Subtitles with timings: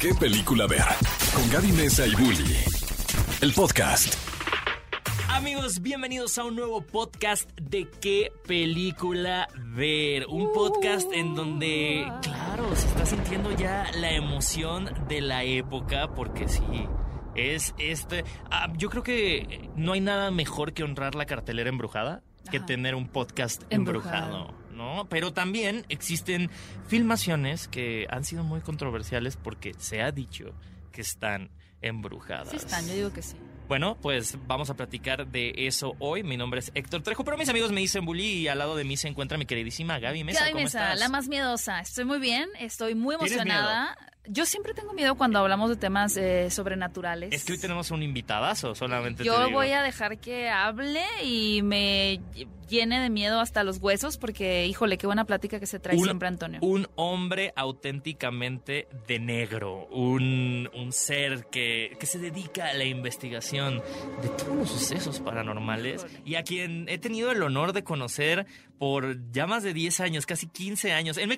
[0.00, 0.84] qué película ver.
[1.34, 2.56] Con Gaby Mesa y Bully.
[3.40, 4.14] El podcast.
[5.28, 10.26] Amigos, bienvenidos a un nuevo podcast de qué película ver.
[10.28, 16.48] Un podcast en donde, claro, se está sintiendo ya la emoción de la época, porque
[16.48, 16.62] sí.
[17.34, 18.24] Es este.
[18.50, 22.66] ah, yo creo que no hay nada mejor que honrar la cartelera embrujada que Ajá.
[22.66, 24.26] tener un podcast Embrujado.
[24.26, 24.65] embrujado.
[24.76, 25.08] ¿No?
[25.08, 26.50] Pero también existen
[26.86, 30.54] filmaciones que han sido muy controversiales porque se ha dicho
[30.92, 31.50] que están
[31.82, 32.50] embrujadas.
[32.50, 33.36] Sí están, yo digo que sí.
[33.68, 36.22] Bueno, pues vamos a platicar de eso hoy.
[36.22, 38.84] Mi nombre es Héctor Trejo, pero mis amigos me dicen Bully y al lado de
[38.84, 40.40] mí se encuentra mi queridísima Gaby Mesa.
[40.40, 41.00] Gaby ¿Cómo Mesa, estás?
[41.00, 41.80] la más miedosa.
[41.80, 43.96] Estoy muy bien, estoy muy ¿Tienes emocionada.
[44.28, 47.32] Yo siempre tengo miedo cuando hablamos de temas eh, sobrenaturales.
[47.32, 49.58] Es que hoy tenemos un invitadazo, solamente te Yo digo.
[49.58, 52.20] voy a dejar que hable y me
[52.68, 56.02] llene de miedo hasta los huesos porque, híjole, qué buena plática que se trae Un-
[56.04, 56.58] siempre Antonio.
[56.62, 63.82] Un hombre auténticamente de negro, un, un ser que, que se dedica a la investigación
[64.22, 66.22] de todos los sucesos paranormales Híjole.
[66.24, 68.46] y a quien he tenido el honor de conocer
[68.78, 71.16] por ya más de 10 años, casi 15 años.
[71.16, 71.36] Él me,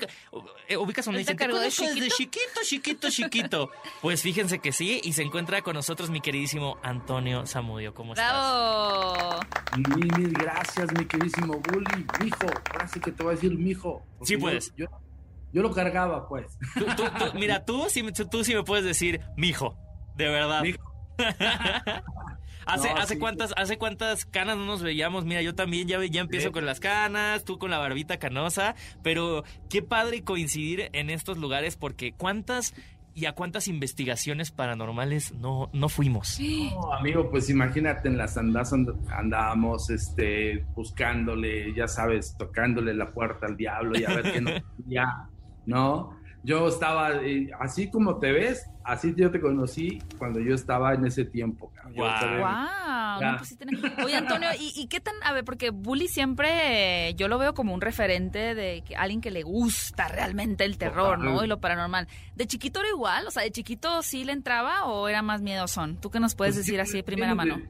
[0.68, 3.70] eh, ubicas donde ¿Él te dicen, "Te cargó de desde chiquito, chiquito, chiquito.
[4.02, 7.94] Pues fíjense que sí, y se encuentra con nosotros mi queridísimo Antonio Zamudio.
[7.94, 8.30] ¿Cómo estás?
[8.32, 9.40] ¡Bravo!
[9.96, 12.06] Mil, mil gracias, mi queridísimo Bully.
[12.22, 14.04] Mijo, ahora sí que te voy a decir mijo.
[14.22, 14.72] Sí, yo- puedes.
[14.76, 14.86] Yo,
[15.52, 16.46] yo lo cargaba, pues.
[16.74, 19.76] Tú- tú- tú- mira, tú sí, me- tú sí me puedes decir, mijo,
[20.16, 20.62] de verdad.
[20.62, 20.82] Mijo.
[22.68, 23.20] ¿Hace, No, hace sí.
[23.20, 25.24] cuántas, ¿Hace cuántas canas no nos veíamos?
[25.24, 26.52] Mira, yo también ya, ya empiezo Sí.
[26.52, 31.76] con las canas, tú con la barbita canosa, pero qué padre coincidir en estos lugares
[31.76, 32.74] porque cuántas
[33.14, 36.38] y a cuántas investigaciones paranormales no, no fuimos.
[36.70, 43.10] No, amigo, pues imagínate, en las andas and- andábamos este, buscándole, ya sabes, tocándole la
[43.12, 44.50] puerta al diablo y a ver qué no
[44.86, 45.28] ya,
[45.66, 46.17] ¿no?
[46.42, 51.04] Yo estaba, eh, así como te ves, así yo te conocí cuando yo estaba en
[51.06, 51.72] ese tiempo.
[51.96, 53.20] ¡Wow!
[53.20, 53.56] No, pues
[54.04, 55.14] Oye, Antonio, ¿y, y qué tan...?
[55.24, 59.20] A ver, porque Bully siempre eh, yo lo veo como un referente de que alguien
[59.20, 61.44] que le gusta realmente el terror, ¿no?
[61.44, 62.08] Y lo paranormal.
[62.34, 63.26] ¿De chiquito era igual?
[63.26, 65.96] O sea, ¿de chiquito sí le entraba o era más miedosón?
[66.00, 67.60] ¿Tú qué nos puedes Pues decir así de primera mano?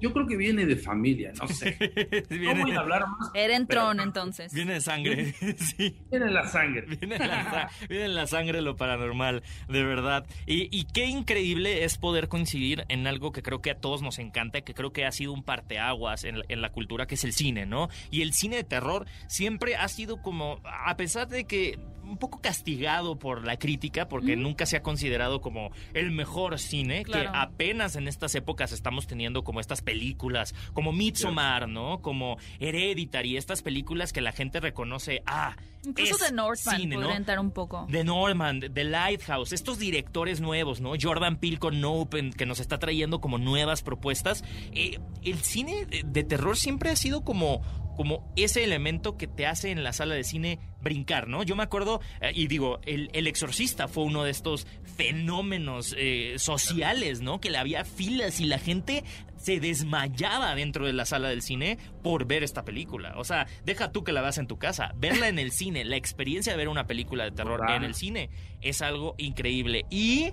[0.00, 1.76] Yo creo que viene de familia, no sé.
[2.30, 3.30] No viene, voy a hablar más.
[3.34, 4.52] Era en Pero- trono, entonces.
[4.52, 5.96] viene de sangre, sí.
[6.10, 6.82] Viene en la sangre.
[6.86, 10.26] Viene en la, viene en la sangre lo paranormal, de verdad.
[10.46, 14.18] Y, y qué increíble es poder coincidir en algo que creo que a todos nos
[14.18, 17.66] encanta, que creo que ha sido un parteaguas en la cultura, que es el cine,
[17.66, 17.88] ¿no?
[18.10, 21.78] Y el cine de terror siempre ha sido como, a pesar de que
[22.10, 27.02] un poco castigado por la crítica, porque nunca se ha considerado como el mejor cine,
[27.04, 27.30] Claro.
[27.32, 32.00] que apenas en estas épocas estamos teniendo como estas películas, como Midsommar, ¿no?
[32.02, 35.56] Como Hereditary, estas películas que la gente reconoce, ah,
[35.86, 37.10] Incluso es de Northman cine, ¿no?
[37.10, 37.86] entrar un poco.
[37.88, 40.92] de Norman, de Lighthouse, estos directores nuevos, ¿no?
[41.00, 44.44] Jordan Peele con Nope, en- que nos está trayendo como nuevas propuestas.
[44.72, 47.62] Eh, el cine de terror siempre ha sido como,
[48.00, 51.42] como ese elemento que te hace en la sala de cine brincar, ¿no?
[51.42, 54.66] Yo me acuerdo, eh, y digo, el, el Exorcista fue uno de estos
[54.96, 57.42] fenómenos eh, sociales, ¿no?
[57.42, 59.04] Que le había filas y la gente
[59.36, 63.12] se desmayaba dentro de la sala del cine por ver esta película.
[63.18, 65.96] O sea, deja tú que la veas en tu casa, verla en el cine, la
[65.96, 68.30] experiencia de ver una película de terror en el cine
[68.62, 69.84] es algo increíble.
[69.90, 70.30] Y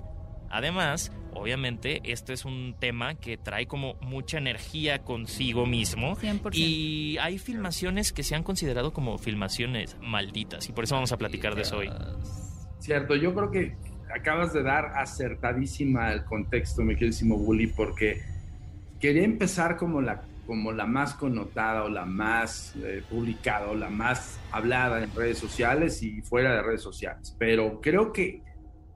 [0.50, 6.16] además, obviamente, este es un tema que trae como mucha energía consigo mismo.
[6.16, 6.52] 100%.
[6.54, 10.68] Y hay filmaciones que se han considerado como filmaciones malditas.
[10.70, 11.90] Y por eso vamos a platicar de eso hoy.
[12.80, 13.76] Cierto, yo creo que
[14.14, 18.22] acabas de dar acertadísima el contexto, mi queridísimo Bully, porque
[19.00, 23.90] quería empezar como la, como la más connotada o la más eh, publicada o la
[23.90, 27.36] más hablada en redes sociales y fuera de redes sociales.
[27.38, 28.42] Pero creo que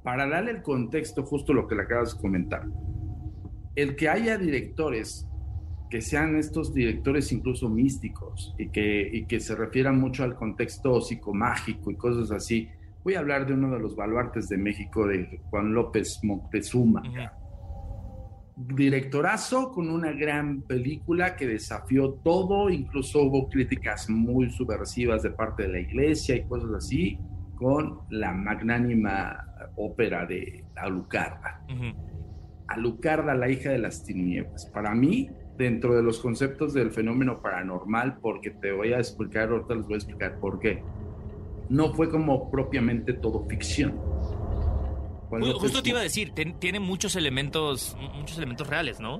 [0.03, 2.67] para darle el contexto, justo lo que le acabas de comentar,
[3.75, 5.27] el que haya directores
[5.91, 11.01] que sean estos directores incluso místicos y que, y que se refieran mucho al contexto
[11.01, 12.69] psicomágico y cosas así.
[13.03, 17.03] Voy a hablar de uno de los baluartes de México, de Juan López Moctezuma.
[18.55, 25.63] Directorazo con una gran película que desafió todo, incluso hubo críticas muy subversivas de parte
[25.63, 27.19] de la iglesia y cosas así,
[27.57, 31.61] con la magnánima ópera de Alucarda.
[32.67, 34.65] Alucarda, la hija de las tinieblas.
[34.67, 39.75] Para mí, dentro de los conceptos del fenómeno paranormal, porque te voy a explicar, ahorita
[39.75, 40.81] les voy a explicar por qué,
[41.69, 43.99] no fue como propiamente todo ficción.
[45.59, 49.19] Justo te iba a decir, ten- tiene muchos elementos, muchos elementos reales, ¿no?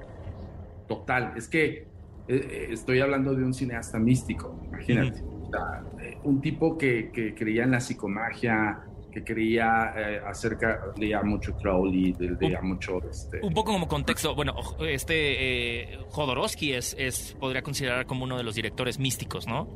[0.87, 1.87] Total, es que eh,
[2.27, 5.21] eh, estoy hablando de un cineasta místico, imagínate.
[5.23, 8.81] O sea, eh, un tipo que, que creía en la psicomagia,
[9.11, 12.99] que creía eh, acerca, leía mucho Crowley, leía mucho...
[13.09, 18.37] Este, un poco como contexto, bueno, este eh, Jodorowsky es, es, podría considerar como uno
[18.37, 19.67] de los directores místicos, ¿no?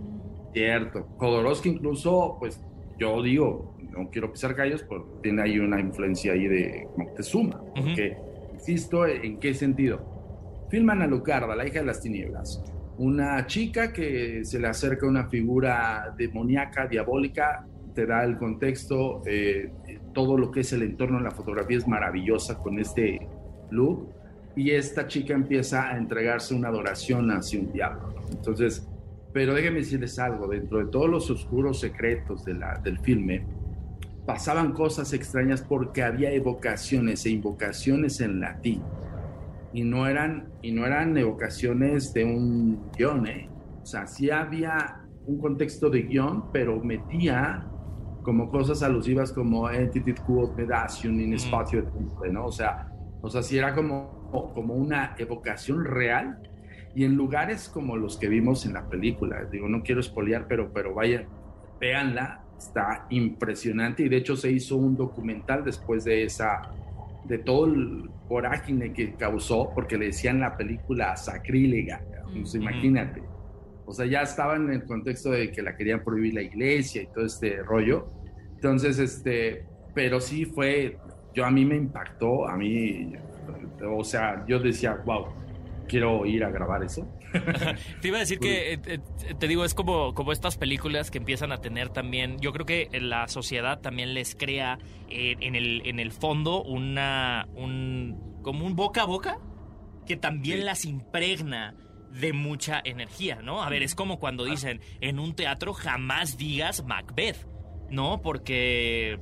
[0.54, 2.62] Cierto, Jodorowsky incluso, pues
[2.98, 8.18] yo digo, no quiero pisar callos, pero tiene ahí una influencia ahí de Moctezuma, porque,
[8.54, 10.68] insisto, ¿en qué sentido?
[10.70, 12.64] Filman a Lucarda, la hija de las tinieblas,
[12.98, 19.24] una chica que se le acerca a una figura demoníaca, diabólica, te da el contexto,
[19.26, 19.72] eh,
[20.14, 23.28] todo lo que es el entorno la fotografía es maravillosa con este
[23.72, 24.10] look
[24.56, 28.14] y esta chica empieza a entregarse una adoración hacia un diablo.
[28.30, 28.88] Entonces,
[29.34, 33.46] pero déjenme decirles algo, dentro de todos los oscuros secretos de la, del filme,
[34.26, 38.82] pasaban cosas extrañas porque había evocaciones e invocaciones en latín.
[39.74, 43.50] Y no eran, y no eran evocaciones de un guion, ¿eh?
[43.84, 47.68] O sea, sí había un contexto de guion, pero metía
[48.26, 52.48] como cosas alusivas como entity quod medation in espacio de ¿no?
[52.48, 52.92] O sea,
[53.22, 56.40] o sea, si era como, como una evocación real
[56.96, 59.46] y en lugares como los que vimos en la película.
[59.46, 61.28] Digo, no quiero espolear, pero, pero vaya,
[61.80, 66.64] véanla, está impresionante y de hecho se hizo un documental después de esa,
[67.26, 72.02] de todo el coraje que causó, porque le decían la película sacrílega,
[72.34, 73.22] pues, imagínate
[73.86, 77.08] o sea, ya estaba en el contexto de que la querían prohibir la iglesia y
[77.08, 78.08] todo este rollo.
[78.56, 80.98] Entonces, este, pero sí fue,
[81.34, 83.14] yo a mí me impactó, a mí,
[83.84, 85.28] o sea, yo decía, wow,
[85.88, 87.08] quiero ir a grabar eso.
[88.02, 89.00] te iba a decir que, eh, eh,
[89.38, 92.90] te digo, es como, como estas películas que empiezan a tener también, yo creo que
[93.00, 94.80] la sociedad también les crea
[95.10, 99.38] eh, en, el, en el fondo una, un, como un boca a boca
[100.06, 101.76] que también las impregna
[102.20, 103.64] de mucha energía, ¿no?
[103.64, 107.48] A ver, es como cuando dicen, en un teatro jamás digas Macbeth,
[107.90, 108.22] ¿no?
[108.22, 109.20] Porque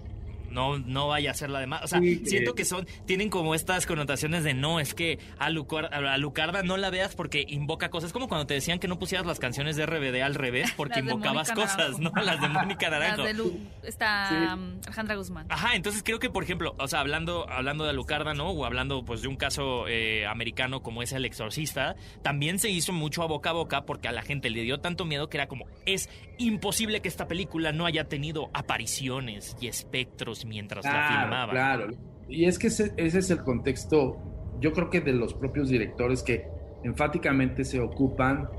[0.54, 1.82] no, no vaya a ser la demás.
[1.84, 6.64] O sea, siento que son, tienen como estas connotaciones de no, es que a, Lucarda
[6.64, 8.14] no la veas porque invoca cosas.
[8.14, 11.52] como cuando te decían que no pusieras las canciones de RBD al revés porque invocabas
[11.52, 12.12] cosas, ¿no?
[12.16, 13.24] Las de Mónica Naranjo.
[13.24, 13.54] Las de
[13.84, 15.48] está um, Alejandra Guzmán.
[15.50, 18.50] Ajá, entonces creo que, por ejemplo, o sea, hablando, hablando de Alucarda, ¿no?
[18.52, 22.94] O hablando pues de un caso eh, americano como es El Exorcista, también se hizo
[22.94, 25.48] mucho a boca a boca porque a la gente le dio tanto miedo que era
[25.48, 31.52] como, es imposible que esta película no haya tenido apariciones y espectros mientras la filmaba.
[31.52, 31.88] Claro,
[32.28, 34.18] y es que ese, es el contexto,
[34.60, 36.48] yo creo que de los propios directores que
[36.84, 38.50] enfáticamente se ocupan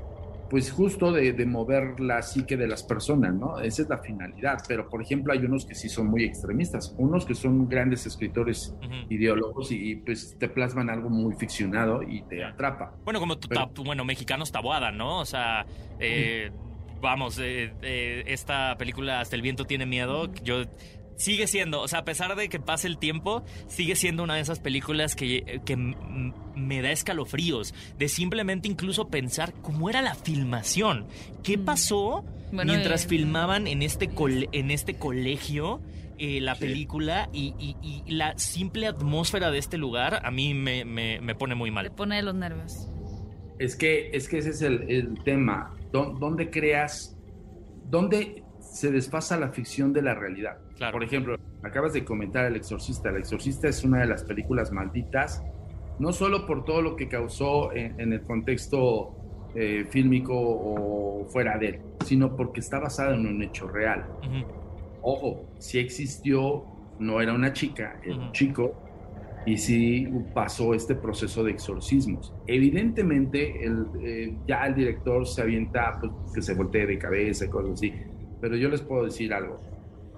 [0.49, 3.59] pues justo de, mover la psique de las personas, ¿no?
[3.59, 4.59] Esa es la finalidad.
[4.67, 8.75] Pero, por ejemplo, hay unos que sí son muy extremistas, unos que son grandes escritores
[9.09, 12.93] ideólogos y, pues te plasman algo muy ficcionado y te atrapa.
[13.03, 13.35] Bueno, como
[13.83, 15.19] bueno, mexicanos tabuada, ¿no?
[15.19, 15.65] O sea,
[15.99, 16.51] eh,
[17.01, 20.63] vamos, eh, eh, esta película Hasta el viento tiene miedo, yo
[21.17, 24.41] sigue siendo, o sea, a pesar de que pase el tiempo, sigue siendo una de
[24.41, 31.05] esas películas que, que me da escalofríos, de simplemente incluso pensar cómo era la filmación,
[31.43, 31.65] qué mm.
[31.65, 34.09] pasó mientras eh, filmaban en este,
[34.51, 35.81] en este colegio.
[36.17, 37.53] Eh, la película y,
[38.07, 41.83] la simple atmósfera de este lugar a mí me, me, pone muy mal.
[41.83, 42.87] Me pone de los nervios.
[43.59, 45.75] Es que, es que ese es el, el tema.
[45.91, 47.17] ¿Dónde creas?
[47.89, 48.44] ¿Dónde
[48.75, 50.57] se desfasa la ficción de la realidad.
[50.91, 53.09] Por ejemplo, acabas de comentar El Exorcista.
[53.09, 55.41] El Exorcista es una de las películas malditas,
[55.97, 59.15] no solo por todo lo que causó en, el contexto
[59.55, 64.07] eh, fílmico o fuera de él, sino porque está basada en un hecho real.
[65.01, 66.65] Ojo, si existió,
[66.99, 68.73] no era una chica, era un chico,
[69.45, 72.33] y sí pasó este proceso de exorcismos.
[72.45, 77.71] Evidentemente, el, eh, ya el director se avienta pues, que se voltee de cabeza cosas
[77.71, 77.93] así
[78.45, 79.59] pero yo les puedo decir algo.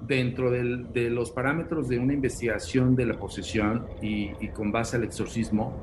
[0.01, 5.73] Dentro de los parámetros de una investigación de la posesión y, con base al exorcismo,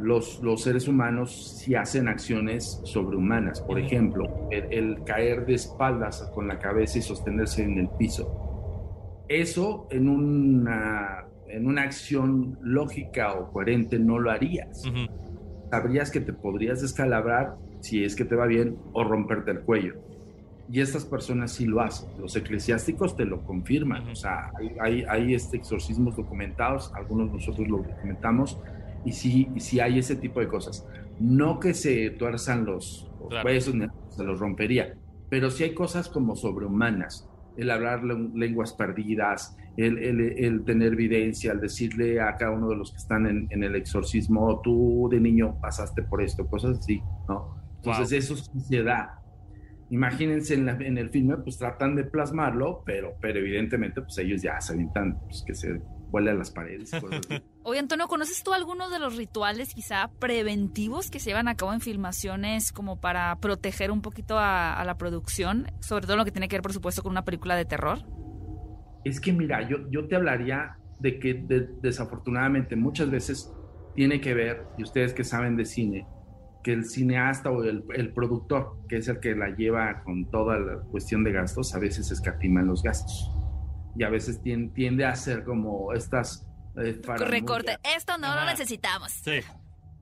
[0.00, 3.60] los, los, seres humanos sí hacen acciones sobrehumanas.
[3.60, 9.26] Por ejemplo, el, caer de espaldas con la cabeza y sostenerse en el piso.
[9.28, 14.82] Eso en una, en una acción lógica o coherente no lo harías.
[15.70, 20.11] Sabrías que te podrías descalabrar si es que te va bien o romperte el cuello
[20.72, 22.08] y estas personas sí lo hacen.
[22.18, 24.08] Los eclesiásticos te lo confirman.
[24.08, 24.50] O sea,
[24.80, 28.58] hay, hay, este exorcismos documentados, algunos nosotros lo documentamos,
[29.04, 30.86] y sí, y sí hay ese tipo de cosas.
[31.20, 33.10] No que se tuerzan los,
[33.44, 33.74] huesos,
[34.08, 34.96] se los rompería,
[35.28, 37.28] pero sí hay cosas como sobrehumanas.
[37.58, 42.92] El hablar lenguas perdidas, el, el, tener evidencia, el decirle a cada uno de los
[42.92, 47.60] que están en, en, el exorcismo, tú de niño pasaste por esto, cosas así, ¿no?
[47.76, 49.21] Entonces eso sí se da
[49.92, 54.42] imagínense en, la- en el filme, pues tratan de plasmarlo, pero, pero evidentemente, pues ellos
[54.42, 55.80] ya se avientan, pues que se
[56.10, 57.42] vuele a las paredes y cosas así.
[57.62, 61.72] Oye, Antonio, ¿conoces tú algunos de los rituales quizá preventivos que se llevan a cabo
[61.72, 65.66] en filmaciones como para proteger un poquito a, a la producción?
[65.80, 67.98] Sobre todo lo que tiene que ver, por supuesto, con una película de terror.
[69.04, 73.52] Es que mira, yo, yo te hablaría de que de- desafortunadamente muchas veces
[73.94, 76.06] tiene que ver, y ustedes que saben de cine,
[76.62, 80.58] que el cineasta o el, el productor, que es el que la lleva con toda
[80.58, 83.30] la cuestión de gastos, a veces escatima en los gastos.
[83.96, 86.48] Y a veces tien- tiende a hacer como estas...
[86.76, 87.00] eh.
[87.18, 87.78] Recorte.
[87.96, 88.50] Esto no lo Ajá.
[88.50, 89.12] necesitamos.
[89.12, 89.40] Sí.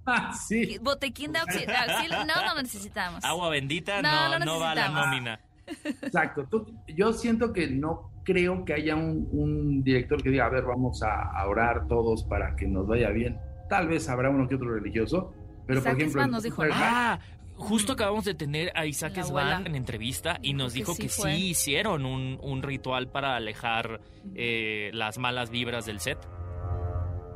[0.07, 0.79] Ah, sí.
[0.83, 1.69] Botequín de auxilio.
[2.11, 3.23] No, no lo necesitamos.
[3.23, 5.38] Agua bendita No, no, no no, va a la nómina.
[5.85, 6.47] Exacto.
[6.50, 10.64] Tú- yo siento que no creo que haya un, un director que diga, a ver,
[10.64, 13.38] vamos a, a orar todos para que nos vaya bien.
[13.69, 15.33] Tal vez habrá uno que otro religioso,
[15.71, 16.27] pero Isaac por ejemplo...
[16.27, 16.73] Nos dijo, ¿no?
[16.75, 17.21] Ah,
[17.57, 19.69] justo acabamos de tener a Isaac La Svan abuela.
[19.69, 24.00] en entrevista y nos Que dijo sí que sí hicieron un, un ritual para alejar
[24.35, 26.19] eh, las malas vibras del set.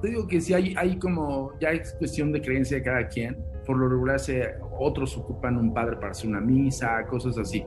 [0.01, 3.37] Te digo que si hay, hay como, ya es cuestión de creencia de cada quien.
[3.67, 7.65] Por lo regular, se, otros ocupan un padre para hacer una misa, cosas así.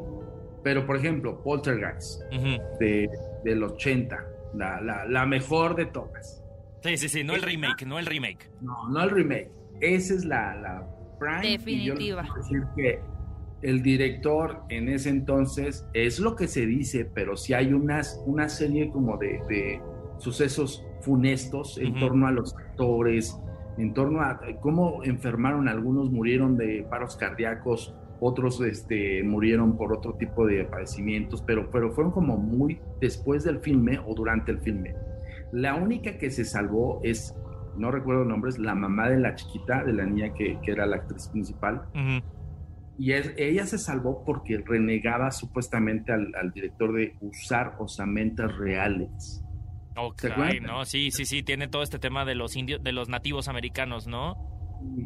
[0.63, 2.21] Pero, por ejemplo, Poltergeist
[2.79, 3.09] de,
[3.43, 6.43] del 80, la, la, la mejor de todas.
[6.83, 8.49] Sí, sí, sí, no el remake, no el remake.
[8.61, 9.49] No, no el remake.
[9.81, 10.87] Esa es la, la
[11.19, 11.39] prime.
[11.65, 12.23] y yo les Definitiva.
[12.23, 12.99] puedo decir que
[13.61, 18.49] el director en ese entonces es lo que se dice, pero sí hay unas, una
[18.49, 19.81] serie como de, de
[20.19, 23.39] sucesos funestos en torno a los actores,
[23.77, 30.13] en torno a cómo enfermaron, algunos murieron de paros cardíacos, otros este, murieron por otro
[30.15, 34.95] tipo de padecimientos, pero, pero fueron como muy después del filme o durante el filme.
[35.51, 37.35] La única que se salvó es,
[37.77, 40.97] no recuerdo nombres, la mamá de la chiquita, de la niña que, que era la
[40.97, 41.83] actriz principal,
[42.99, 49.43] y es- ella se salvó porque renegaba supuestamente al, al director de usar osamentas reales.
[49.95, 50.23] Ok,
[50.61, 54.07] no, sí, sí, sí, tiene todo este tema de los indios, de los nativos americanos,
[54.07, 54.35] ¿no?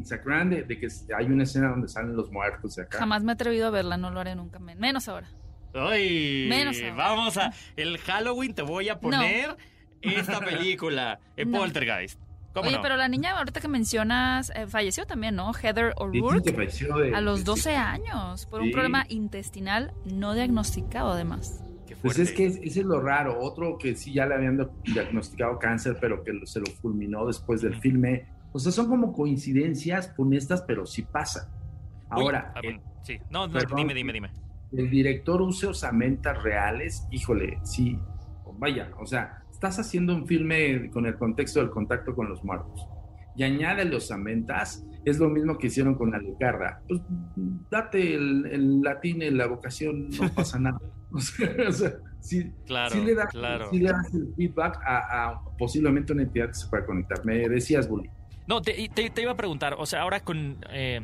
[0.04, 2.98] ¿Se acuerdan de, de que hay una escena donde salen los muertos de acá?
[2.98, 4.58] Jamás me he atrevido a verla, no lo haré nunca.
[4.58, 5.28] men- Menos ahora.
[5.74, 6.94] Ay, Menos ahora.
[6.94, 9.56] vamos a el Halloween te voy a poner
[10.02, 11.58] esta película, No.
[11.58, 12.20] Poltergeist.
[12.52, 12.82] ¿Cómo Oye, no?
[12.82, 15.52] pero la niña ahorita que mencionas eh, falleció también, ¿no?
[15.54, 16.52] Heather O'Rourke.
[16.52, 21.64] falleció de- A los de- 12 años, por un problema intestinal no diagnosticado además.
[21.86, 23.38] Qué Pues es que es- ese es lo raro.
[23.40, 27.76] Otro que sí ya le habían diagnosticado cáncer, pero que se lo fulminó después del
[27.80, 28.26] filme.
[28.52, 31.48] O sea, son como coincidencias funestas, pero sí pasan.
[32.14, 33.76] Uy, Ahora, ah, el, sí, no, no, perdón.
[33.78, 34.30] dime, dime, dime.
[34.74, 37.98] el director use osamentas reales, híjole, sí,
[38.58, 42.84] vaya, o sea, estás haciendo un filme con el contexto del contacto con los muertos
[43.36, 46.82] y añade los osamentas, es lo mismo que hicieron con la Lucarda.
[46.88, 47.00] Pues
[47.70, 50.78] date el, el latín en la vocación, no pasa nada.
[51.12, 53.70] O sea, o sea, sí, Claro, sí le das, claro.
[53.70, 57.24] sí le das el feedback a, a posiblemente una entidad que se pueda conectar.
[57.24, 58.10] Me decías, Bully.
[58.48, 61.00] No, te, te- te iba a preguntar, o sea, ahora con eh,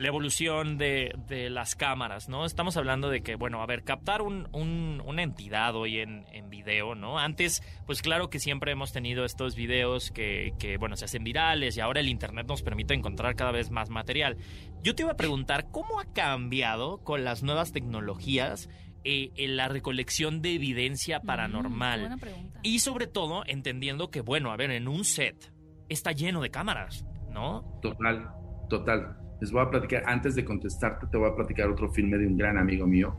[0.00, 2.46] la evolución de, de las cámaras, ¿no?
[2.46, 6.48] Estamos hablando de que, bueno, a ver, captar un, un- una entidad hoy en, en
[6.48, 7.18] video, ¿no?
[7.18, 11.76] Antes, pues claro que siempre hemos tenido estos videos que, que, bueno, se hacen virales
[11.76, 14.38] y ahora el Internet nos permite encontrar cada vez más material.
[14.82, 18.70] Yo te iba a preguntar, ¿cómo ha cambiado con las nuevas tecnologías
[19.04, 22.00] eh, en la recolección de evidencia Mm, paranormal?
[22.00, 22.58] buena pregunta.
[22.62, 25.52] Y sobre todo, entendiendo que, bueno, a ver, en un set
[25.90, 27.78] está lleno de cámaras, ¿no?
[27.82, 28.30] Total,
[28.70, 29.16] total.
[29.40, 32.36] Les voy a platicar, antes de contestarte, te voy a platicar otro filme de un
[32.36, 33.14] gran amigo mío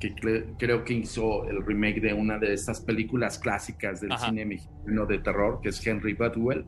[0.00, 4.26] que cre- creo que hizo el remake de una de estas películas clásicas del Ajá.
[4.26, 6.66] cine mexicano de terror, que es Henry Budwell.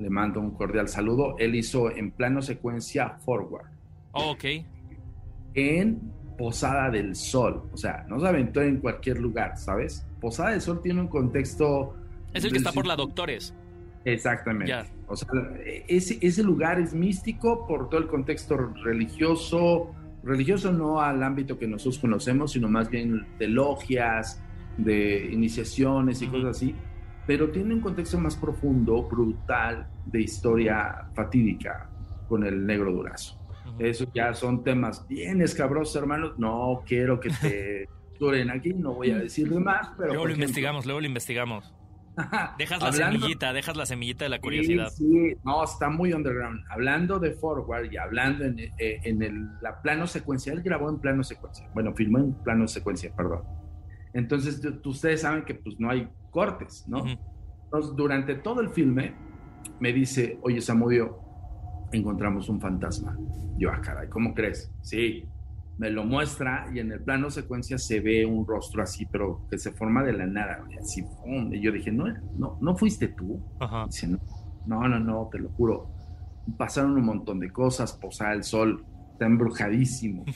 [0.00, 1.36] Le mando un cordial saludo.
[1.38, 3.66] Él hizo en plano secuencia Forward,
[4.12, 4.44] Oh, ok.
[5.54, 6.00] en
[6.36, 7.70] Posada del Sol.
[7.72, 10.04] O sea, no se aventó en cualquier lugar, ¿sabes?
[10.20, 11.94] Posada del Sol tiene un contexto...
[12.34, 13.54] Es el que está por la Doctores.
[14.04, 14.68] Exactamente.
[14.70, 14.84] Ya.
[15.06, 15.28] O sea,
[15.86, 21.66] ese, ese lugar es místico por todo el contexto religioso, religioso no al ámbito que
[21.66, 24.42] nosotros conocemos, sino más bien de logias,
[24.78, 26.36] de iniciaciones y Ujú.
[26.36, 26.74] cosas así,
[27.26, 31.90] pero tiene un contexto más profundo, brutal, de historia fatídica
[32.28, 33.38] con el negro durazo.
[33.66, 33.84] Ujú.
[33.84, 36.32] Eso ya son temas bien escabrosos, hermanos.
[36.38, 40.08] No quiero que te duren aquí, no voy a decir de más, pero...
[40.08, 41.74] luego lo ejemplo, investigamos, luego lo investigamos.
[42.58, 44.88] Dejas la hablando- semillita, dejas la semillita de la curiosidad.
[44.90, 46.60] Sí, sí, no, está muy underground.
[46.70, 50.98] Hablando de Forward y hablando en, eh, en el la plano secuencia, él grabó en
[50.98, 51.68] plano secuencia.
[51.74, 53.42] Bueno, filmó en plano secuencia, perdón.
[54.12, 57.04] Entonces, ustedes saben que pues no hay cortes, ¿no?
[57.64, 59.14] Entonces, durante todo el filme,
[59.80, 61.18] me dice, oye, Samudio,
[61.92, 63.18] encontramos un fantasma.
[63.58, 64.72] Yo, ah, caray, ¿cómo crees?
[64.82, 65.24] Sí.
[65.78, 69.58] Me lo muestra y en el plano secuencia se ve un rostro así, pero que
[69.58, 71.52] se forma de la nada, así, ¡pum!
[71.52, 72.04] y yo dije, no,
[72.38, 73.40] no, no fuiste tú.
[73.58, 73.86] Ajá.
[73.86, 74.18] Dice, no,
[74.66, 75.90] no, no, no, te lo juro.
[76.56, 80.24] Pasaron un montón de cosas, posada el sol, está embrujadísimo.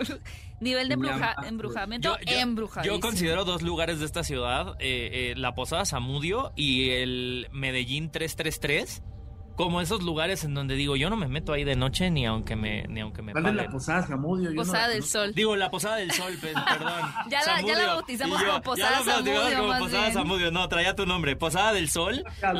[0.60, 2.96] Nivel de embruja- embrujamiento, Yo- yo- embrujadísimo.
[2.96, 8.10] Yo considero dos lugares de esta ciudad, eh, eh, la Posada Zamudio y el Medellín
[8.10, 9.02] 333,
[9.64, 12.56] como esos lugares en donde digo, yo no me meto ahí de noche ni aunque
[12.56, 15.02] me, ni aunque me ¿Cuál es la posada, no Posada la del.
[15.04, 15.34] Sol.
[15.34, 17.02] Digo, la Posada del Sol, pe- perdón.
[17.28, 20.12] Ya la- ya la bautizamos como Posada ya la bautizamos Zamudio, como Posada bien.
[20.14, 20.50] Zamudio.
[20.50, 21.36] No, traía tu nombre.
[21.36, 22.24] Posada del Sol.
[22.42, 22.52] La,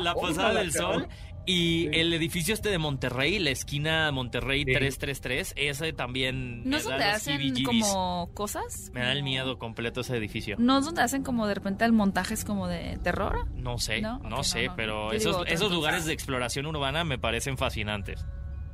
[0.00, 0.72] la- Posada del.
[0.72, 1.08] Sol.
[1.46, 1.90] Y Sí.
[2.00, 4.72] el edificio este de Monterrey, la esquina Monterrey Sí.
[4.72, 8.90] 333, ese también ¿No es donde hacen como cosas?
[8.94, 10.56] Me da el miedo completo ese edificio.
[10.58, 13.46] ¿No es donde hacen como de repente el montajes como de terror?
[13.54, 14.42] No sé, ¿No?
[14.42, 14.76] sé, no, no.
[14.76, 18.24] pero Yo esos, esos lugares de exploración urbana me parecen fascinantes.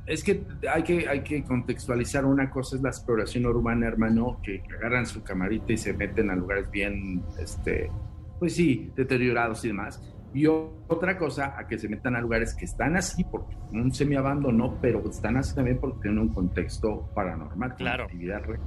[0.07, 2.25] Es que hay, que hay que contextualizar.
[2.25, 6.35] Una cosa es la exploración urbana, hermano, que agarran su camarita y se meten a
[6.35, 7.91] lugares bien, este,
[8.39, 10.01] pues sí, deteriorados y demás.
[10.33, 14.77] Y otra cosa, a que se metan a lugares que están así, porque un semi-abandono,
[14.81, 18.05] pero están así también porque tienen un contexto paranormal, Claro.
[18.05, 18.61] actividad real.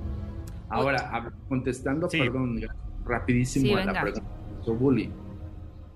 [0.68, 2.18] Ahora, contestando, Sí.
[2.18, 2.61] perdón,
[3.06, 4.26] rapidísimo Sí, a la pregunta
[4.66, 5.12] de Bully.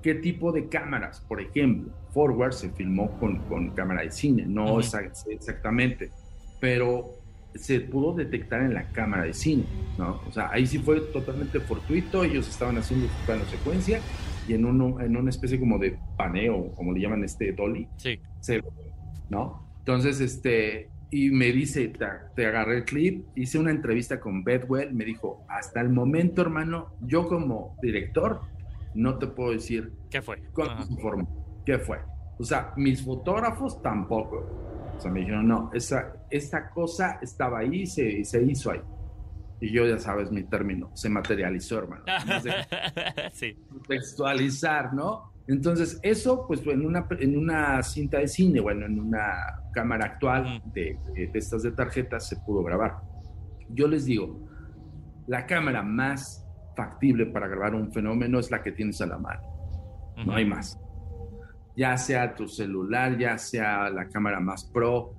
[0.02, 1.20] ¿Qué tipo de cámaras?
[1.28, 4.80] Por ejemplo, Forward se filmó con, con cámara de cine, no Ujú.
[4.80, 6.10] exa- exactamente,
[6.60, 7.10] pero
[7.54, 9.64] se pudo detectar en la cámara de cine,
[9.98, 10.20] ¿no?
[10.26, 14.00] O sea, ahí sí fue totalmente fortuito, ellos estaban haciendo su plano secuencia
[14.48, 18.18] y en, uno, en una especie como de paneo, como le llaman este dolly, Sí.
[18.40, 18.62] se
[19.28, 19.66] ¿no?
[19.80, 24.92] Entonces, este, y me dice, te, te agarré el clip, hice una entrevista con Bedwell,
[24.94, 28.40] me dijo, hasta el momento, hermano, yo como director,
[28.94, 30.42] no te puedo decir ¿Qué fue?
[31.00, 31.26] forma,
[31.64, 31.98] qué fue.
[32.38, 34.46] O sea, mis fotógrafos tampoco.
[34.96, 38.80] O sea, me dijeron, no, esa, esta cosa estaba ahí y se, se hizo ahí.
[39.60, 42.04] Y yo, ya sabes mi término, se materializó, hermano.
[43.32, 43.56] Sí.
[43.70, 45.32] contextualizar, ¿no?
[45.46, 49.32] Entonces, eso, pues en una, en una cinta de cine, bueno, en una
[49.72, 52.98] cámara actual de, de- de estas de tarjetas se pudo grabar.
[53.70, 54.46] Yo les digo,
[55.26, 59.40] la cámara más factible para grabar un fenómeno es la que tienes a la mano,
[60.24, 60.78] no hay más.
[61.76, 65.14] Ya sea tu celular, ya sea la cámara más pro.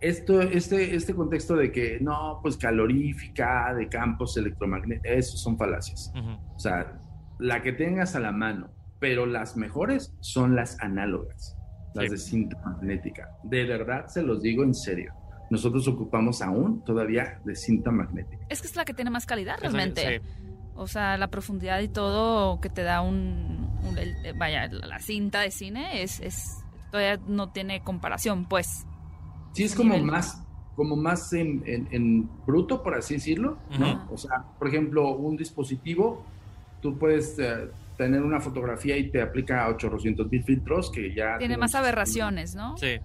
[0.00, 6.12] Esto, este, este contexto de que no, pues calorífica, de campos electromagnéticos, esos son falacias.
[6.18, 6.30] Ujú.
[6.54, 6.98] O sea,
[7.38, 11.56] la que tengas a la mano, pero las mejores son las análogas,
[11.94, 12.10] las Sí.
[12.10, 13.30] de cinta magnética.
[13.42, 15.12] De verdad, se los digo en serio.
[15.50, 18.44] Nosotros ocupamos aún todavía de cinta magnética.
[18.48, 20.20] Es que es la que tiene más calidad Eso- realmente.
[20.20, 20.26] sí.
[20.76, 23.68] O sea, la profundidad y todo que te da un...
[23.86, 26.64] un- el- vaya, la la cinta de cine es, es...
[26.90, 28.86] Todavía no tiene comparación, pues.
[29.52, 30.10] Sí, es como nivel.
[30.10, 30.42] más,
[30.76, 34.06] como más en, en- en bruto, por así decirlo, ¿no?
[34.10, 36.24] O sea, por ejemplo, un dispositivo,
[36.80, 41.36] tú puedes eh, tener una fotografía y te aplica 800 mil filtros que ya...
[41.38, 42.76] Tiene más aberraciones, ¿no?
[42.78, 42.98] Sí.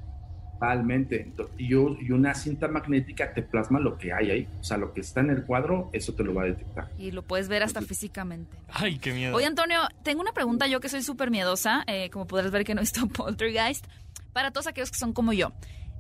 [0.54, 1.34] Totalmente.
[1.58, 4.48] Y, una cinta magnética te plasma lo que hay ahí.
[4.62, 6.90] O sea, lo que está en el cuadro, eso te lo va a detectar.
[6.98, 8.58] Y lo puedes ver hasta físicamente.
[8.70, 9.36] Ay, qué miedo.
[9.36, 12.74] Oye, Antonio, tengo una pregunta yo que soy súper miedosa, eh, como podrás ver que
[12.74, 13.86] no he visto Poltergeist,
[14.32, 15.52] para todos aquellos que son como yo.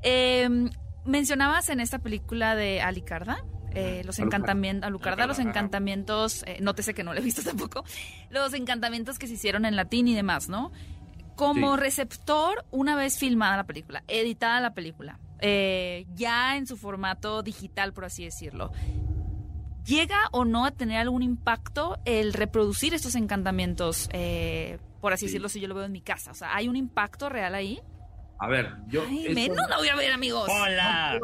[0.08, 0.48] Eh,
[1.04, 3.38] mencionabas en esta película de Alicarda,
[3.72, 7.84] eh, los encantamientos, Alucarda, los encantamientos, eh, nótese que no lo he visto tampoco,
[8.30, 10.72] los encantamientos que se hicieron en latín y demás, ¿no?
[11.36, 11.82] Como Sí.
[11.82, 17.91] receptor, una vez filmada la película, editada la película, eh, ya en su formato digital,
[17.91, 18.72] por así decirlo,
[19.86, 25.26] ¿Llega o no a tener algún impacto el reproducir estos encantamientos, eh, por así Sí.
[25.28, 26.32] decirlo, si yo lo veo en mi casa?
[26.32, 27.80] O sea, ¿hay un impacto real ahí?
[28.39, 29.04] A ver, yo...
[29.08, 30.50] Ay, menos no voy a ver, amigos.
[30.50, 31.19] Hola.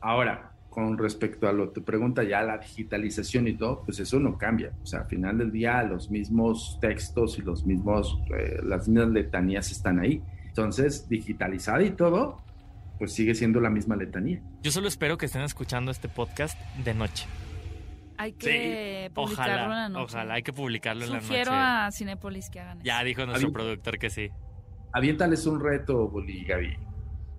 [0.00, 4.18] Ahora, con respecto a lo que te pregunta ya la digitalización y todo, pues eso
[4.18, 4.72] no cambia.
[4.82, 9.08] O sea, al final del día los mismos textos y los mismos, eh, las mismas
[9.10, 10.22] letanías están ahí.
[10.46, 12.42] Entonces, digitalizada y todo,
[12.98, 14.40] pues sigue siendo la misma letanía.
[14.62, 17.26] Yo solo espero que estén escuchando este podcast de noche.
[18.16, 20.04] Hay que publicarlo en la Ojalá, noche.
[20.04, 21.62] ojalá, hay que publicarlo en la Sugiero noche.
[21.62, 22.84] a Cinépolis que hagan eso.
[22.86, 24.30] Ya dijo nuestro productor que sí.
[24.92, 26.76] Aviéntales un reto, Boli y Gaby.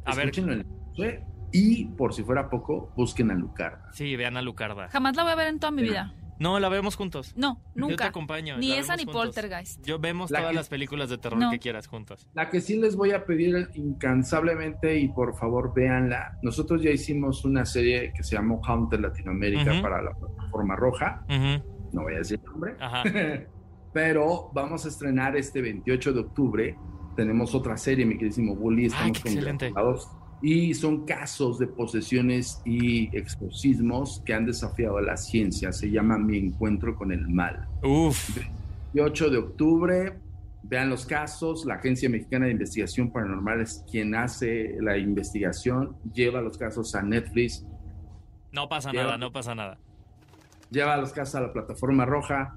[0.06, 0.26] A ver.
[0.26, 3.92] Escúchenlo en la noche y, por si fuera poco, busquen a Lucarda.
[3.94, 4.88] Sí, vean a Lucarda.
[4.90, 6.14] Jamás la voy a ver en toda mi vida.
[6.40, 7.34] No, la vemos juntos.
[7.36, 8.06] No, Yo te nunca.
[8.08, 8.58] acompaño.
[8.58, 9.24] Ni esa ni juntos.
[9.26, 9.86] Poltergeist.
[9.86, 11.52] Yo vemos La todas que- las películas de terror No.
[11.52, 12.30] que quieras juntos.
[12.34, 16.38] La que sí les voy a pedir incansablemente y por favor véanla.
[16.42, 19.82] Nosotros ya hicimos una serie que se llamó Haunted Latinoamérica Ujú.
[19.82, 21.26] para la plataforma roja.
[21.92, 22.76] No voy a decir el nombre.
[22.80, 23.04] Ajá.
[23.94, 26.78] Pero vamos a estrenar este 28 de octubre.
[27.20, 28.86] Tenemos otra serie, mi queridísimo Bully.
[28.86, 30.08] Estamos
[30.42, 35.74] Y son casos de posesiones y exorcismos que han desafiado a la ciencia.
[35.74, 37.68] Se llama Mi Encuentro con el Mal.
[37.84, 38.38] Uf.
[38.94, 40.14] 28 de octubre,
[40.64, 41.66] vean los casos.
[41.66, 47.02] La Agencia Mexicana de Investigación Paranormal es quien hace la investigación, lleva los casos a
[47.02, 47.66] Netflix,
[48.54, 49.78] No pasa Lleva- nada, no pasa nada.
[50.72, 52.56] lleva los casos a la plataforma roja.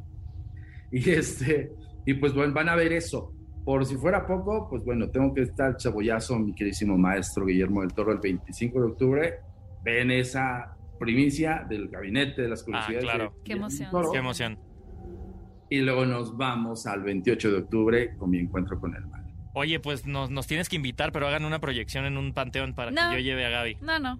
[0.92, 1.72] Y este,
[2.06, 3.32] y pues bueno, van a ver eso.
[3.64, 7.92] Por si fuera poco, pues bueno, tengo que estar chabollazo, mi queridísimo maestro Guillermo del
[7.92, 9.34] Toro, el 25 de octubre.
[9.84, 13.04] Ven esa primicia del gabinete de las curiosidades.
[13.04, 13.34] claro.
[13.36, 13.90] de Qué emoción.
[14.12, 14.58] Qué emoción.
[15.70, 19.22] Y luego nos vamos al 28 de octubre con mi encuentro con el mal.
[19.54, 22.90] Oye, pues nos, nos tienes que invitar, pero hagan una proyección en un panteón para
[22.90, 23.10] No.
[23.10, 23.78] que yo lleve a Gaby.
[23.80, 24.18] No, no.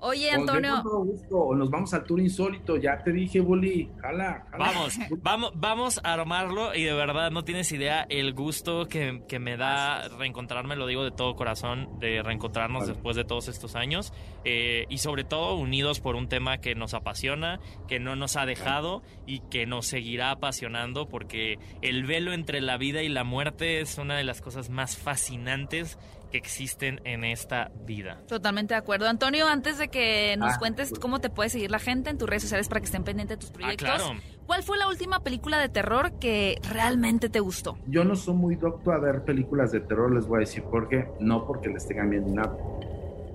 [0.00, 0.82] Oye, Pues, Antonio.
[0.82, 4.66] gusto, o nos vamos al tour insólito, ya te dije, Bully, jala, jala.
[4.66, 9.38] Vamos, vamos, vamos a armarlo y de verdad no tienes idea el gusto que, que
[9.38, 12.92] me da reencontrarme, lo digo de todo corazón, de reencontrarnos Vale.
[12.92, 14.12] después de todos estos años
[14.44, 18.46] eh, y sobre todo unidos por un tema que nos apasiona, que no nos ha
[18.46, 23.80] dejado y que nos seguirá apasionando porque el velo entre la vida y la muerte
[23.80, 25.98] es una de las cosas más fascinantes
[26.30, 28.20] que existen en esta vida.
[28.26, 29.08] Totalmente de acuerdo.
[29.08, 32.28] Antonio, antes de que nos Ah, cuentes cómo te puede seguir la gente en tus
[32.28, 34.20] redes sociales para que estén pendientes de tus Ah, proyectos, claro.
[34.46, 37.78] ¿cuál fue la última película de terror que realmente te gustó?
[37.86, 40.88] Yo no soy muy docto a ver películas de terror, les voy a decir por
[40.88, 41.06] qué.
[41.20, 42.56] No porque les tengan miedo ni nada.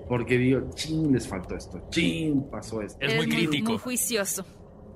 [0.08, 2.98] Porque digo, chin, les faltó esto, chin, pasó esto.
[3.00, 3.70] Es muy crítico.
[3.70, 4.44] Muy juicioso.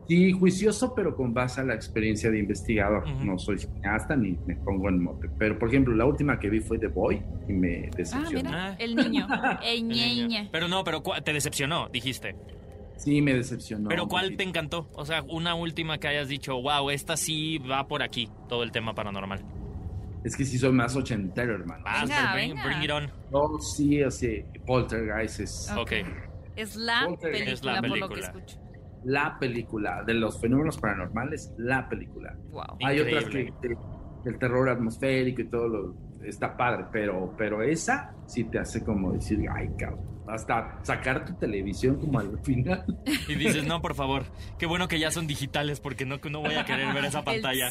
[0.08, 3.08] Sí, juicioso, pero con base a la experiencia de investigador.
[3.24, 5.28] No soy cineasta ni me pongo en mote.
[5.36, 8.48] Pero, por ejemplo, la última que vi fue The Boy y me Ah, decepcionó.
[8.50, 8.76] mira, Ah.
[8.78, 9.26] el niño.
[9.64, 10.48] El El niño.
[10.52, 12.36] Pero no, pero ¿cuál- te decepcionó, dijiste.
[12.96, 13.88] Sí, me decepcionó.
[13.88, 14.88] Pero ¿cuál te encantó?
[14.94, 18.70] O sea, una última que hayas dicho, wow, esta sí va por aquí, todo el
[18.72, 19.40] tema paranormal.
[20.24, 21.84] Es que sí soy más ochentero, hermano.
[21.86, 22.64] Ah, Venga, bring, venga.
[22.64, 23.10] bring it on.
[23.30, 25.80] No, sí, así, Poltergeist es Ah.
[25.80, 25.92] Ok.
[26.56, 27.44] Es la Poltergeist.
[27.62, 28.26] película, Es la por lo que película.
[28.44, 28.65] escucho.
[29.06, 32.36] La película de los fenómenos paranormales, la película.
[32.50, 32.78] Wow.
[32.84, 33.76] Hay otras que, que
[34.28, 39.12] el terror atmosférico y todo lo está padre, pero, pero esa sí te hace como
[39.12, 40.16] decir, ay, cabrón.
[40.26, 42.84] Hasta sacar tu televisión como al final.
[43.28, 44.24] Y dices, no, por favor,
[44.58, 47.70] qué bueno que ya son digitales porque no, no voy a querer ver esa pantalla.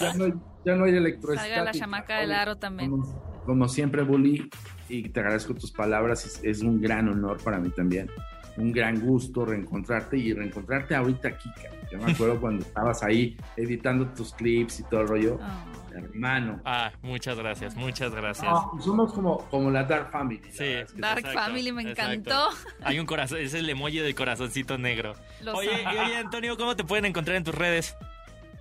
[0.00, 0.32] Ya no hay,
[0.64, 1.54] ya no hay electroestática.
[1.54, 2.90] Salga la chamaca del aro también.
[2.90, 4.50] Como, como siempre, Bully,
[4.88, 6.26] y te agradezco tus palabras.
[6.26, 8.10] Es, es un gran honor para mí también.
[8.58, 11.50] Un gran gusto reencontrarte y reencontrarte ahorita aquí.
[11.90, 15.38] Yo me acuerdo cuando estabas ahí editando tus clips y todo el rollo.
[15.40, 15.64] Ah.
[15.94, 16.60] Hermano.
[16.64, 18.44] Ah, muchas gracias, muchas gracias.
[18.48, 20.40] No, somos como, como la Dark Family.
[20.50, 20.64] Sí.
[20.64, 22.12] verdad es que- Dark Exacto, Family me exacto.
[22.12, 22.48] encantó.
[22.82, 25.14] Hay un corazón, es el emoji del corazoncito negro.
[25.42, 27.96] Los Oye, y oye, Antonio, ¿cómo te pueden encontrar en tus redes?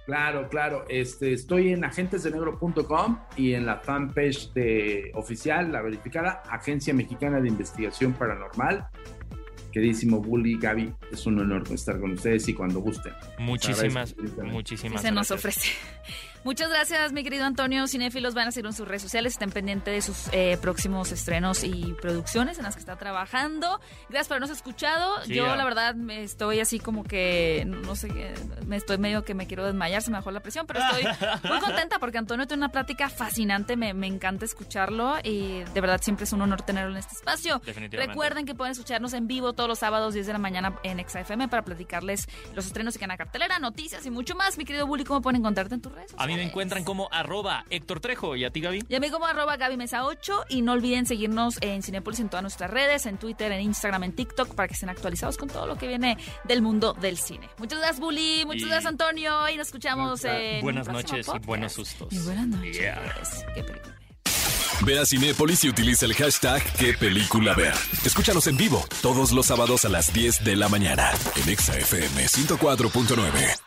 [0.07, 0.85] Claro, claro.
[0.87, 7.49] Este, estoy en agentesdenegro.com y en la fanpage de oficial, la verificada, Agencia Mexicana de
[7.49, 8.87] Investigación Paranormal.
[9.77, 13.13] Queridísimo Bully, Gaby, es un honor estar con ustedes y cuando gusten.
[13.37, 14.41] Muchísimas, agradezco.
[14.43, 15.39] Sí muchísimas se nos gracias.
[15.39, 15.69] ofrece.
[16.43, 17.87] Muchas gracias, mi querido Antonio.
[17.87, 19.33] Cinéfilos van a seguir en sus redes sociales.
[19.33, 23.81] Estén pendientes de sus eh, próximos estrenos y producciones en las que está trabajando.
[24.09, 25.23] Gracias por habernos escuchado.
[25.25, 25.55] Sí, Yo, ya.
[25.55, 28.07] la verdad, me estoy así como que, no sé,
[28.65, 31.03] me estoy medio que me quiero desmayar, se me bajó la presión, pero estoy
[31.49, 33.75] muy contenta porque Antonio tiene una plática fascinante.
[33.75, 37.59] Me, me encanta escucharlo y de verdad siempre es un honor tenerlo en este espacio.
[37.65, 38.07] Definitivamente.
[38.07, 41.49] Recuerden que pueden escucharnos en vivo todos los sábados 10 de la mañana en XFM
[41.49, 44.57] para platicarles los estrenos que quedan a cartelera, noticias y mucho más.
[44.57, 46.13] Mi querido Bully, ¿cómo pueden encontrarte en tus redes?
[46.27, 48.35] Mí me encuentran como arroba Héctor Trejo.
[48.35, 48.83] ¿Y a ti, Gaby?
[48.87, 52.29] Y a mí como arroba Gaby Mesa 8 y no olviden seguirnos en Cinepolis en
[52.29, 55.67] todas nuestras redes, en Twitter, en Instagram, en TikTok para que estén actualizados con todo
[55.67, 57.49] lo que viene del mundo del cine.
[57.57, 61.73] Muchas gracias Bully, muchas Y- gracias Antonio y nos escuchamos en Buenas noches y buenos
[61.73, 62.11] sustos.
[62.13, 62.77] Y buenas noches.
[62.79, 63.15] Yeah.
[63.53, 63.93] Qué película.
[64.81, 67.73] Ve a Cinépolis y utiliza el hashtag qué película ver.
[68.05, 72.27] Escúchanos en vivo todos los sábados a las 10 de la mañana en Exa FM
[72.27, 73.66] 104.9.